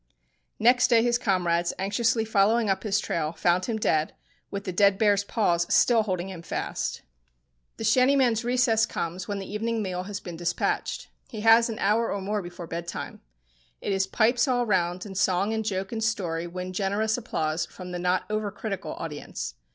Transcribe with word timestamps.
Next 0.57 0.87
day 0.87 1.03
his 1.03 1.19
comrades, 1.19 1.73
anxiously 1.77 2.25
following 2.25 2.71
up 2.71 2.81
his 2.81 2.99
trail, 2.99 3.33
found 3.33 3.65
him 3.65 3.77
dead, 3.77 4.15
with 4.49 4.63
the 4.63 4.71
dead 4.73 4.97
bear's 4.97 5.23
paws 5.23 5.71
still 5.71 6.01
holding 6.01 6.29
him 6.29 6.41
fast. 6.41 7.03
The 7.77 7.83
shantyman's 7.83 8.43
recess 8.43 8.87
comes 8.87 9.27
when 9.27 9.37
the 9.37 9.45
evening 9.45 9.83
meal 9.83 10.01
has 10.01 10.19
been 10.19 10.35
despatched. 10.37 11.07
He 11.29 11.41
has 11.41 11.69
an 11.69 11.77
hour 11.77 12.11
or 12.11 12.19
more 12.19 12.41
before 12.41 12.65
bed 12.65 12.87
time. 12.87 13.21
It 13.79 13.93
is 13.93 14.07
pipes 14.07 14.47
all 14.47 14.65
round, 14.65 15.05
and 15.05 15.15
song 15.15 15.53
and 15.53 15.63
joke 15.63 15.91
and 15.91 16.03
story 16.03 16.47
win 16.47 16.73
generous 16.73 17.15
applause 17.15 17.67
from 17.67 17.91
the 17.91 17.99
not 17.99 18.23
over 18.27 18.49
critical 18.49 18.95
audience. 18.95 19.53